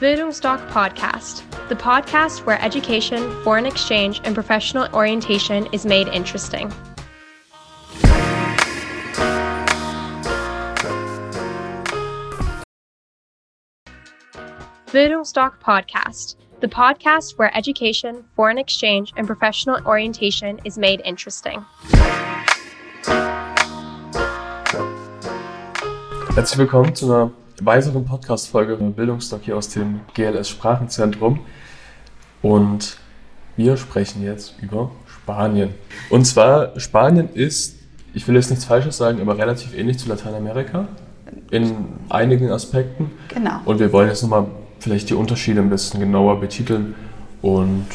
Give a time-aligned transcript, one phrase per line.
[0.00, 6.72] Bildungsdoc Podcast, the podcast where education, foreign exchange, and professional orientation is made interesting.
[14.86, 21.64] Bildungsdoc Podcast, the podcast where education, foreign exchange, and professional orientation is made interesting.
[26.36, 27.32] Herzlich willkommen zu einer
[27.62, 31.40] weiteren Podcast-Folge Bildungsdoc hier aus dem GLS Sprachenzentrum.
[32.42, 32.96] Und
[33.56, 35.74] wir sprechen jetzt über Spanien.
[36.10, 37.76] Und zwar, Spanien ist,
[38.14, 40.86] ich will jetzt nichts Falsches sagen, aber relativ ähnlich zu Lateinamerika
[41.50, 41.74] in
[42.08, 43.10] einigen Aspekten.
[43.28, 43.60] Genau.
[43.64, 44.46] Und wir wollen jetzt nochmal
[44.78, 46.94] vielleicht die Unterschiede ein bisschen genauer betiteln.
[47.42, 47.86] Und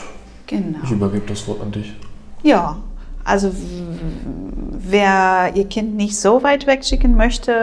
[0.48, 0.80] Genau.
[0.84, 1.94] ich übergebe das Wort an dich.
[2.44, 2.78] Ja,
[3.24, 3.52] also
[4.86, 7.54] wer ihr Kind nicht so weit wegschicken möchte,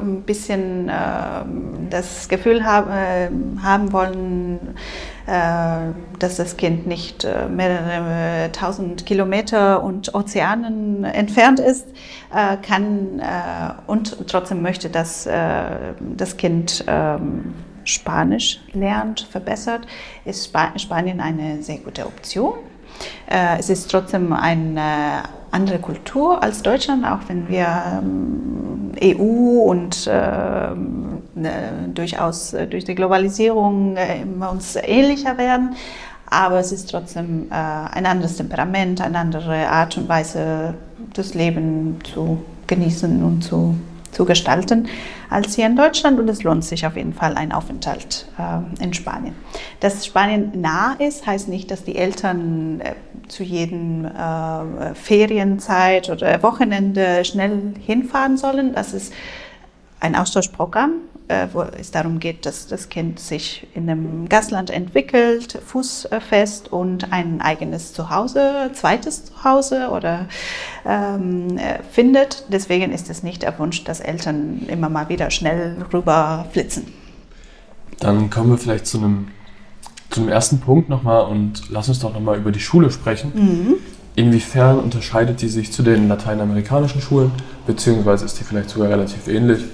[0.00, 3.28] ein bisschen ähm, das Gefühl hab, äh,
[3.62, 4.76] haben wollen,
[5.26, 11.86] äh, dass das Kind nicht äh, mehrere tausend Kilometer und Ozeanen entfernt ist,
[12.34, 17.54] äh, kann äh, und trotzdem möchte, dass äh, das Kind ähm,
[17.84, 19.86] Spanisch lernt, verbessert,
[20.24, 22.54] ist Spa Spanien eine sehr gute Option.
[23.28, 27.66] Äh, es ist trotzdem eine andere Kultur als Deutschland, auch wenn wir
[27.98, 35.76] ähm, EU und ähm, ne, durchaus äh, durch die Globalisierung äh, uns ähnlicher werden.
[36.26, 40.74] Aber es ist trotzdem äh, ein anderes Temperament, eine andere Art und Weise,
[41.12, 43.76] das Leben zu genießen und zu,
[44.12, 44.88] zu gestalten
[45.28, 46.20] als hier in Deutschland.
[46.20, 49.34] Und es lohnt sich auf jeden Fall ein Aufenthalt äh, in Spanien.
[49.80, 52.94] Dass Spanien nah ist, heißt nicht, dass die Eltern äh,
[53.28, 58.74] zu jedem äh, Ferienzeit oder Wochenende schnell hinfahren sollen.
[58.74, 59.12] Das ist
[60.00, 60.92] ein Austauschprogramm,
[61.32, 67.12] äh, wo es darum geht, dass das Kind sich in einem Gastland entwickelt, fußfest und
[67.12, 70.26] ein eigenes Zuhause, zweites Zuhause oder
[70.84, 72.44] ähm, äh, findet.
[72.48, 76.92] Deswegen ist es nicht der Wunsch, dass Eltern immer mal wieder schnell rüber flitzen.
[77.98, 79.28] Dann kommen wir vielleicht zu einem,
[80.10, 83.78] zu einem ersten Punkt nochmal und lass uns doch nochmal über die Schule sprechen.
[84.16, 87.30] Inwiefern unterscheidet die sich zu den lateinamerikanischen Schulen,
[87.66, 89.64] beziehungsweise ist die vielleicht sogar relativ ähnlich?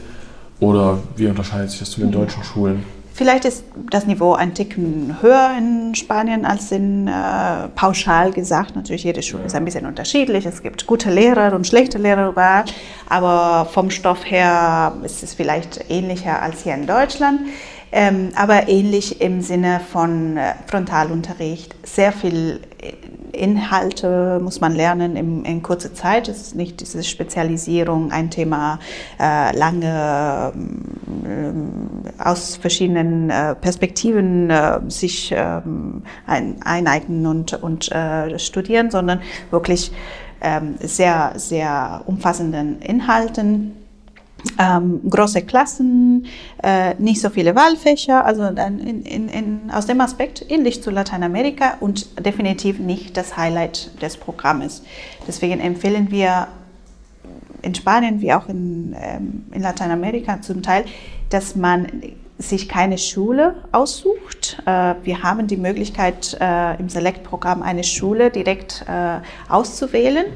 [0.61, 2.85] Oder wie unterscheidet sich das zu den deutschen Schulen?
[3.19, 8.77] Vielleicht ist das Niveau ein Ticken höher in Spanien als in äh, pauschal gesagt.
[8.77, 10.47] Natürlich, jede Schule ist ein bisschen unterschiedlich.
[10.47, 12.65] Es gibt gute Lehrer und schlechte Lehrer überall.
[13.09, 17.41] Aber vom Stoff her ist es vielleicht ähnlicher als hier in Deutschland.
[17.91, 21.75] Ähm, aber ähnlich im Sinne von äh, Frontalunterricht.
[21.85, 22.61] Sehr viel
[23.33, 26.29] Inhalte muss man lernen in, in kurzer Zeit.
[26.29, 28.79] Es ist nicht diese Spezialisierung, ein Thema
[29.19, 30.53] äh, lange
[31.25, 31.89] ähm,
[32.19, 39.21] aus verschiedenen äh, Perspektiven äh, sich ähm, ein, eineignen und, und äh, studieren, sondern
[39.51, 39.93] wirklich
[40.41, 43.78] ähm, sehr, sehr umfassenden Inhalten.
[44.57, 46.27] Ähm, große Klassen,
[46.63, 51.77] äh, nicht so viele Wahlfächer, also in, in, in, aus dem Aspekt ähnlich zu Lateinamerika
[51.81, 54.83] und definitiv nicht das Highlight des Programmes.
[55.27, 56.47] Deswegen empfehlen wir
[57.63, 60.85] in Spanien wie auch in, ähm, in Lateinamerika zum Teil,
[61.31, 61.89] dass man
[62.39, 64.63] sich keine Schule aussucht.
[64.65, 69.19] Äh, wir haben die Möglichkeit, äh, im Select-Programm eine Schule direkt äh,
[69.49, 70.27] auszuwählen.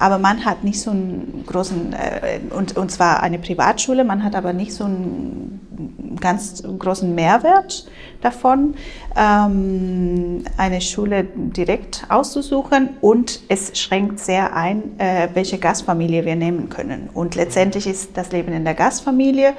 [0.00, 4.34] Aber man hat nicht so einen großen, äh, und, und zwar eine Privatschule, man hat
[4.34, 7.86] aber nicht so einen ganz großen Mehrwert
[8.22, 8.74] davon,
[9.14, 12.96] ähm, eine Schule direkt auszusuchen.
[13.02, 17.10] Und es schränkt sehr ein, äh, welche Gastfamilie wir nehmen können.
[17.12, 19.52] Und letztendlich ist das Leben in der Gastfamilie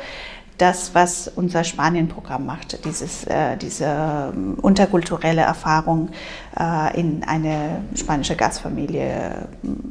[0.57, 6.09] das, was unser Spanien-Programm macht, dieses, äh, diese ähm, unterkulturelle Erfahrung
[6.59, 9.47] äh, in eine spanische Gastfamilie,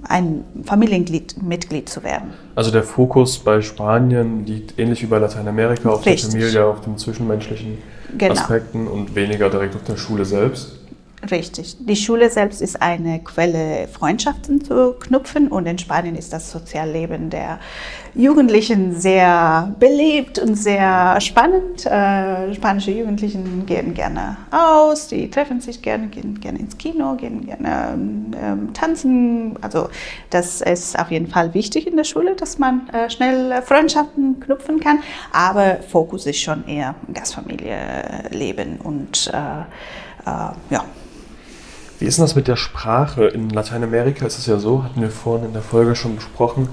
[0.09, 2.35] ein Familienmitglied zu werden.
[2.55, 6.31] Also der Fokus bei Spanien liegt ähnlich wie bei Lateinamerika auf Richtig.
[6.31, 7.79] der Familie, auf den zwischenmenschlichen
[8.17, 8.35] Genau.
[8.35, 10.80] Aspekten und weniger direkt auf der Schule selbst.
[11.31, 11.77] Richtig.
[11.79, 17.31] Die Schule selbst ist eine Quelle, Freundschaften zu knüpfen und in Spanien ist das Sozialleben
[17.31, 17.61] der
[18.15, 21.87] Jugendlichen sehr belebt und sehr spannend.
[21.87, 27.47] Äh, spanische Jugendlichen gehen gerne aus, die treffen sich gerne, gehen gerne ins Kino, gehen
[27.47, 29.57] gerne ähm, tanzen.
[29.61, 29.89] Also
[30.31, 34.81] das ist auf jeden Fall wichtig in der Schule, dass man äh, schnell Freundschaften knüpfen
[34.81, 35.01] kann,
[35.33, 39.61] aber Fokus ist schon eher Gastfamilie leben und äh,
[40.27, 40.85] äh, ja.
[42.01, 43.27] Wie ist denn das mit der Sprache?
[43.27, 46.67] In Lateinamerika ist es ja so, hatten wir vorhin in der Folge schon besprochen,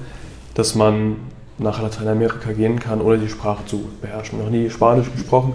[0.53, 1.17] dass man
[1.57, 4.39] nach Lateinamerika gehen kann, ohne die Sprache zu beherrschen.
[4.39, 5.51] Noch nie Spanisch gesprochen.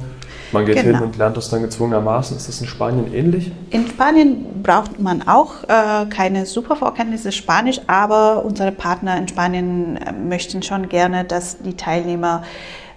[0.52, 0.98] Man geht Genau.
[0.98, 2.36] hin und lernt das dann gezwungenermaßen.
[2.36, 3.50] Ist das in Spanien ähnlich?
[3.70, 9.96] In Spanien braucht man auch äh, keine super Vorkenntnisse Spanisch, aber unsere Partner in Spanien
[9.96, 12.42] äh, möchten schon gerne, dass die Teilnehmer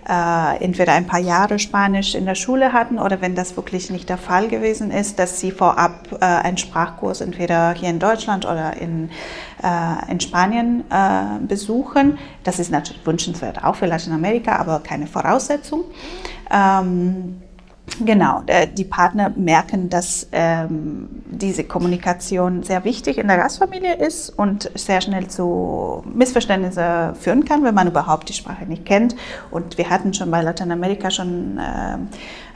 [0.07, 4.09] äh, entweder ein paar Jahre Spanisch in der Schule hatten oder wenn das wirklich nicht
[4.09, 8.77] der Fall gewesen ist, dass sie vorab äh, einen Sprachkurs entweder hier in Deutschland oder
[8.77, 9.09] in,
[9.63, 12.17] äh, in Spanien äh, besuchen.
[12.43, 15.85] Das ist natürlich wünschenswert auch für Lateinamerika, aber keine Voraussetzung.
[16.51, 17.41] Ähm,
[18.03, 24.29] Genau, äh, die Partner merken, dass ähm, diese Kommunikation sehr wichtig in der Gastfamilie ist
[24.29, 29.15] und sehr schnell zu Missverständnissen führen kann, wenn man überhaupt die Sprache nicht kennt.
[29.51, 31.97] Und wir hatten schon bei Lateinamerika schon äh,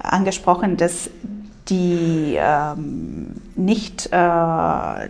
[0.04, 1.10] angesprochen, dass
[1.70, 5.10] die ähm, nicht, äh,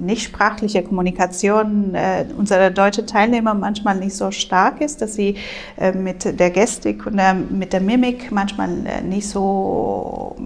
[0.00, 5.36] nicht sprachliche Kommunikation äh, unserer deutschen Teilnehmer manchmal nicht so stark ist, dass sie
[5.76, 10.36] äh, mit der Gestik und der, mit der Mimik manchmal äh, nicht so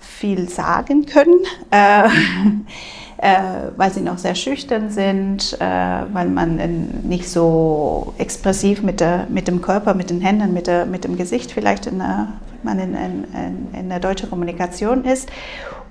[0.00, 1.40] viel sagen können.
[1.70, 2.08] Äh,
[3.18, 5.64] äh, weil sie noch sehr schüchtern sind, äh,
[6.12, 10.66] weil man äh, nicht so expressiv mit, der, mit dem Körper, mit den Händen, mit,
[10.68, 12.28] der, mit dem Gesicht vielleicht in der,
[12.64, 15.30] man in, in, in der deutschen Kommunikation ist.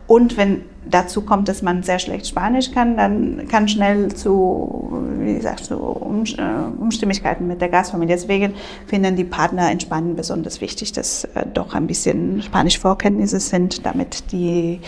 [0.07, 5.35] Und wenn dazu kommt, dass man sehr schlecht Spanisch kann, dann kann schnell zu, wie
[5.35, 8.15] gesagt, zu um, äh, Unstimmigkeiten mit der Gastfamilie.
[8.15, 8.53] Deswegen
[8.85, 14.31] finden die Partner in Spanien besonders wichtig, dass äh, doch ein bisschen Spanisch-Vorkenntnisse sind, damit
[14.31, 14.79] die,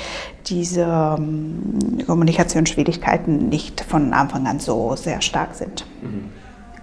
[0.48, 0.84] diese
[1.18, 5.86] ähm, Kommunikationsschwierigkeiten nicht von Anfang an so sehr stark sind.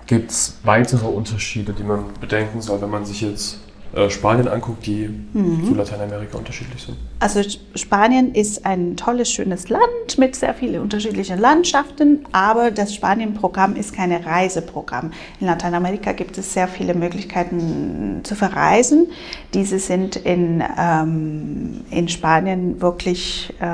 [0.07, 3.61] Gibt es weitere Unterschiede, die man bedenken soll, wenn man sich jetzt
[4.09, 6.97] Spanien anguckt, die zu Lateinamerika unterschiedlich sind?
[7.19, 7.41] Also
[7.75, 13.95] Spanien ist ein tolles, schönes Land mit sehr vielen unterschiedlichen Landschaften, aber das Spanien-Programm ist
[13.95, 15.13] kein Reiseprogramm.
[15.41, 19.09] In Lateinamerika gibt es sehr viele Möglichkeiten zu verreisen.
[19.55, 23.67] Diese sind in, ähm, in Spanien wirklich äh,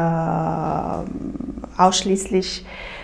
[1.76, 3.01] ausschließlich äh,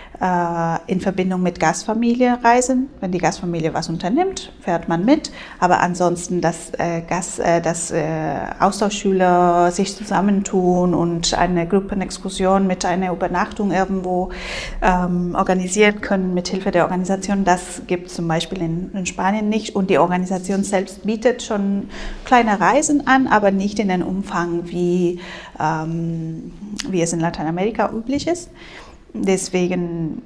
[0.87, 2.89] in Verbindung mit Gastfamilie reisen.
[2.99, 5.31] Wenn die Gastfamilie was unternimmt, fährt man mit.
[5.59, 8.03] Aber ansonsten, dass, äh, Gast, äh, dass äh,
[8.59, 14.31] Austauschschüler sich zusammentun und eine Gruppenexkursion mit einer Übernachtung irgendwo
[14.81, 19.75] ähm, organisieren können mit Hilfe der Organisation, das gibt zum Beispiel in, in Spanien nicht.
[19.75, 21.89] Und die Organisation selbst bietet schon
[22.25, 25.19] kleine Reisen an, aber nicht in dem Umfang, wie,
[25.59, 26.51] ähm,
[26.89, 28.49] wie es in Lateinamerika üblich ist.
[29.13, 30.21] Deswegen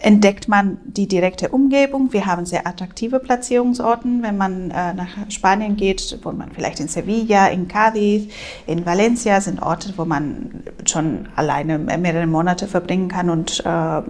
[0.00, 2.12] entdeckt man die direkte Umgebung.
[2.12, 4.22] Wir haben sehr attraktive Platzierungsorten.
[4.22, 8.28] Wenn man äh, nach Spanien geht, wo man vielleicht in Sevilla, in Cádiz,
[8.66, 14.02] in Valencia sind Orte, wo man schon alleine mehrere Monate verbringen kann und, äh,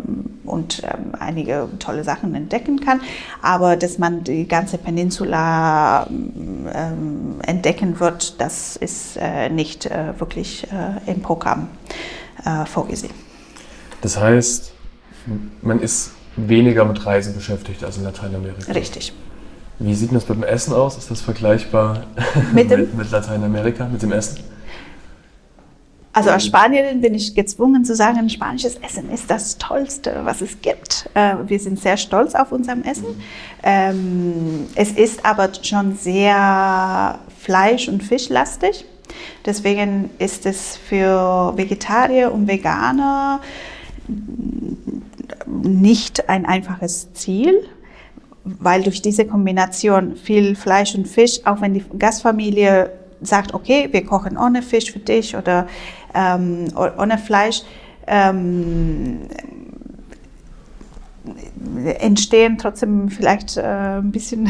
[0.44, 3.00] und äh, einige tolle Sachen entdecken kann.
[3.40, 10.64] Aber dass man die ganze Peninsula ähm, entdecken wird, das ist äh, nicht äh, wirklich
[10.64, 11.68] äh, im Programm
[12.66, 13.27] vorgesehen.
[14.00, 14.72] Das heißt,
[15.62, 18.72] man ist weniger mit Reisen beschäftigt als in Lateinamerika.
[18.72, 19.12] Richtig.
[19.80, 20.96] Wie sieht das mit dem Essen aus?
[20.98, 22.04] Ist das vergleichbar
[22.52, 24.38] Mit mit, mit Lateinamerika, mit dem Essen?
[26.12, 30.60] Also als Spanierin bin ich gezwungen zu sagen, spanisches Essen ist das Tollste, was es
[30.62, 31.08] gibt.
[31.14, 33.22] Äh, wir sind sehr stolz auf unserem Essen.
[33.62, 38.84] Ähm, es ist aber schon sehr fleisch- und fischlastig.
[39.46, 43.40] Deswegen ist es für Vegetarier und Veganer
[45.46, 47.66] nicht ein einfaches Ziel,
[48.44, 54.04] weil durch diese Kombination viel Fleisch und Fisch, auch wenn die Gastfamilie sagt, okay, wir
[54.04, 55.66] kochen ohne Fisch für dich oder
[56.14, 57.62] ähm, ohne Fleisch,
[58.06, 59.20] ähm,
[61.98, 64.48] entstehen trotzdem vielleicht äh, ein bisschen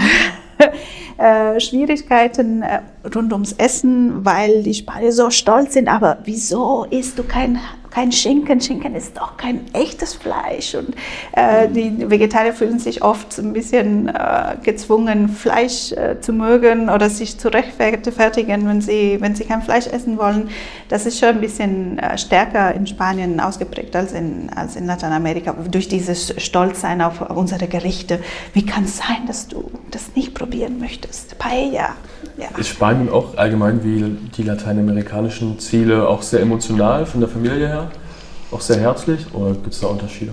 [1.18, 2.80] äh, Schwierigkeiten äh,
[3.14, 5.88] rund ums Essen, weil die Spanier so stolz sind.
[5.88, 7.58] Aber wieso isst du kein,
[7.98, 8.60] kein Schinken?
[8.60, 10.76] Schinken ist doch kein echtes Fleisch.
[10.76, 10.94] Und
[11.32, 17.10] äh, die Vegetarier fühlen sich oft ein bisschen äh, gezwungen, Fleisch äh, zu mögen oder
[17.10, 20.48] sich zu rechtfertigen, wenn sie, wenn sie kein Fleisch essen wollen.
[20.88, 25.56] Das ist schon ein bisschen äh, stärker in Spanien ausgeprägt als in, als in Lateinamerika.
[25.68, 28.20] Durch dieses Stolzsein auf unsere Gerichte.
[28.52, 31.36] Wie kann es sein, dass du das nicht probieren möchtest?
[31.38, 31.96] Paella.
[32.36, 32.46] Ja.
[32.56, 37.87] Ist Spanien auch allgemein wie die lateinamerikanischen Ziele auch sehr emotional von der Familie her?
[38.50, 40.32] Auch sehr herzlich oder gibt es da Unterschiede?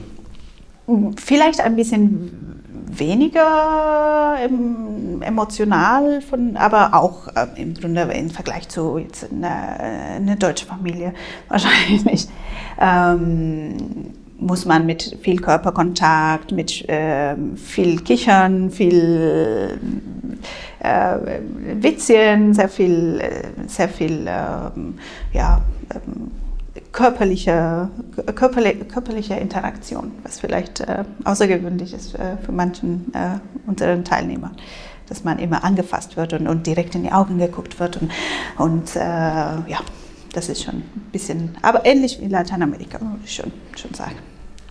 [1.17, 8.97] Vielleicht ein bisschen weniger ähm, emotional, von, aber auch äh, im Grunde im Vergleich zu
[8.97, 11.13] jetzt einer, einer deutschen Familie
[11.49, 12.27] wahrscheinlich.
[12.79, 19.79] Ähm, muss man mit viel Körperkontakt, mit ähm, viel Kichern, viel
[20.79, 21.17] äh,
[21.81, 24.95] Witzchen, sehr viel, äh, sehr viel ähm,
[25.33, 25.61] ja,
[26.95, 27.89] ähm, körperliche,
[28.35, 34.55] körperliche, körperliche Interaktion, was vielleicht äh, außergewöhnlich ist äh, für manchen äh, unseren Teilnehmern
[35.07, 38.01] dass man immer angefasst wird und, und direkt in die Augen geguckt wird.
[38.01, 38.11] Und,
[38.57, 39.79] und äh, ja,
[40.33, 44.15] das ist schon ein bisschen, aber ähnlich wie Lateinamerika, würde ich schon, schon sagen.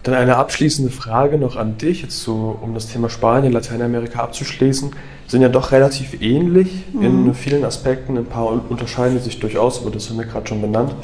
[0.03, 4.91] Dann eine abschließende Frage noch an dich, jetzt so, um das Thema Spanien, Lateinamerika abzuschließen.
[5.27, 7.03] Sind ja doch relativ ähnlich mhm.
[7.03, 8.19] in vielen Aspekten.
[8.19, 10.95] Ein paar unterscheiden sich durchaus, aber das haben wir gerade schon benannt.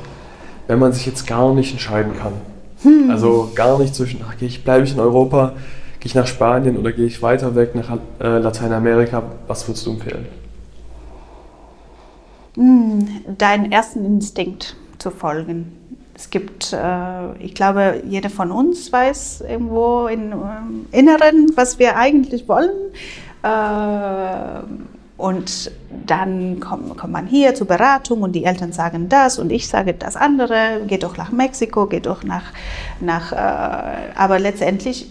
[0.70, 2.34] Wenn man sich jetzt gar nicht entscheiden kann,
[2.84, 3.10] hm.
[3.10, 5.54] also gar nicht zwischen, ach, bleibe ich in Europa,
[5.98, 9.94] gehe ich nach Spanien oder gehe ich weiter weg nach äh, Lateinamerika, was würdest du
[9.94, 10.26] empfehlen?
[12.54, 13.04] Hm,
[13.36, 15.72] deinen ersten Instinkt zu folgen.
[16.14, 21.96] Es gibt, äh, ich glaube, jeder von uns weiß irgendwo im ähm, Inneren, was wir
[21.96, 22.70] eigentlich wollen.
[23.42, 24.62] Äh,
[25.20, 25.70] und
[26.06, 29.94] dann kommt, kommt man hier zur Beratung und die Eltern sagen das und ich sage
[29.94, 30.82] das andere.
[30.86, 32.52] Geht doch nach Mexiko, geht doch nach,
[33.00, 35.06] nach äh, aber letztendlich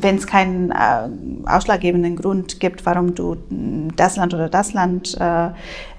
[0.00, 1.08] wenn es keinen äh,
[1.46, 3.36] ausschlaggebenden Grund gibt, warum du
[3.96, 5.48] das Land oder das Land äh,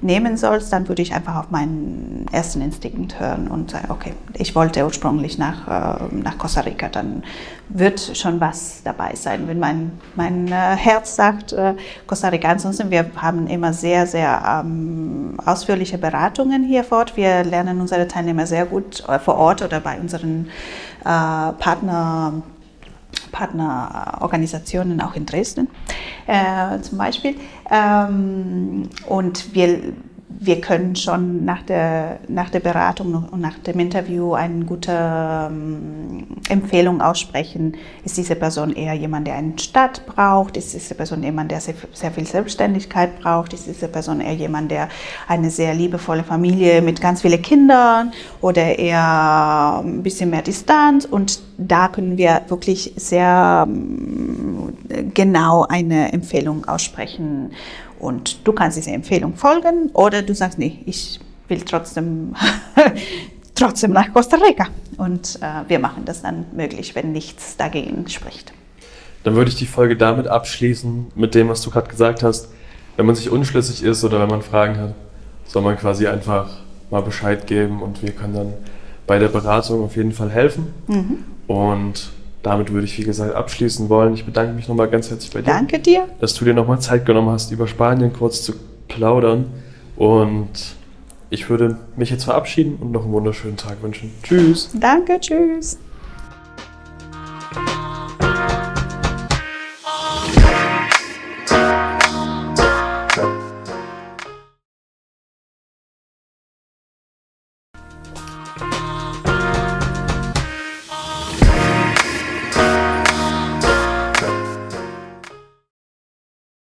[0.02, 4.56] nehmen sollst, dann würde ich einfach auf meinen ersten Instinkt hören und sagen, okay, ich
[4.56, 7.24] wollte ursprünglich nach, äh, nach Costa Rica, dann
[7.70, 9.48] wird schon was dabei sein.
[9.48, 11.76] Wenn mein, mein äh, Herz sagt, äh,
[12.08, 17.18] Costa Rica, ansonsten, wir haben immer sehr, sehr ähm, ausführliche Beratungen hier vor Ort.
[17.18, 20.48] Wir lernen unsere Teilnehmer sehr gut äh, vor Ort oder bei unseren
[21.04, 22.44] Partner
[23.34, 25.68] Partnerorganisationen auch in Dresden
[26.28, 27.36] äh, zum Beispiel.
[27.70, 29.94] Ähm, und wir
[30.46, 36.26] wir können schon nach der, nach der Beratung und nach dem Interview eine gute ähm,
[36.50, 37.78] Empfehlung aussprechen.
[38.04, 40.58] Ist diese Person eher jemand, der eine Stadt braucht?
[40.58, 43.54] Ist diese Person jemand, der sehr, sehr viel Selbstständigkeit braucht?
[43.54, 44.90] Ist diese Person eher jemand, der
[45.28, 51.06] eine sehr liebevolle Familie mit ganz vielen Kindern oder eher ein bisschen mehr Distanz?
[51.06, 54.74] Und da können wir wirklich sehr ähm,
[55.14, 57.52] genau eine Empfehlung aussprechen
[58.04, 62.36] und du kannst dieser Empfehlung folgen oder du sagst, nee, ich will trotzdem,
[63.56, 64.68] trotzdem nach Costa Rica.
[64.98, 68.54] Und äh, wir machen das dann möglich, wenn nichts dagegen spricht.
[69.24, 72.50] Dann würde ich die Folge damit abschließen, mit dem, was du gerade gesagt hast.
[72.98, 74.94] Wenn man sich unschlüssig ist oder wenn man Fragen hat,
[75.46, 76.58] soll man quasi einfach
[76.92, 78.54] mal Bescheid geben und wir können dann
[79.08, 80.74] bei der Beratung auf jeden Fall helfen.
[80.88, 81.24] Mhm.
[81.48, 82.12] Und
[82.44, 84.14] damit würde ich, wie gesagt, abschließen wollen.
[84.14, 85.48] Ich bedanke mich nochmal ganz herzlich bei dir.
[85.48, 86.08] Danke dir.
[86.20, 88.54] Dass du dir nochmal Zeit genommen hast, über Spanien kurz zu
[88.90, 89.46] plaudern.
[89.96, 90.76] Und
[91.30, 94.12] ich würde mich jetzt verabschieden und noch einen wunderschönen Tag wünschen.
[94.24, 94.70] Tschüss.
[94.74, 95.78] Danke, tschüss.